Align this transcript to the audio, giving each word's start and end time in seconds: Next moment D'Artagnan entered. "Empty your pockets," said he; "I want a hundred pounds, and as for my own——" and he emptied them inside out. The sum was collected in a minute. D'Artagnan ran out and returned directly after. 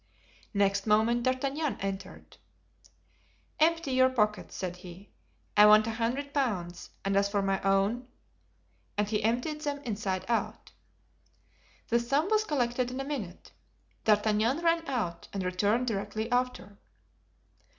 Next 0.55 0.87
moment 0.87 1.21
D'Artagnan 1.21 1.77
entered. 1.79 2.37
"Empty 3.59 3.91
your 3.91 4.09
pockets," 4.09 4.55
said 4.55 4.77
he; 4.77 5.11
"I 5.55 5.67
want 5.67 5.85
a 5.85 5.91
hundred 5.91 6.33
pounds, 6.33 6.89
and 7.05 7.15
as 7.15 7.29
for 7.29 7.43
my 7.43 7.61
own——" 7.61 8.07
and 8.97 9.07
he 9.07 9.21
emptied 9.23 9.61
them 9.61 9.77
inside 9.83 10.25
out. 10.27 10.71
The 11.89 11.99
sum 11.99 12.29
was 12.31 12.45
collected 12.45 12.89
in 12.89 12.99
a 12.99 13.03
minute. 13.05 13.51
D'Artagnan 14.05 14.61
ran 14.61 14.87
out 14.87 15.27
and 15.33 15.43
returned 15.43 15.85
directly 15.87 16.31
after. 16.31 16.79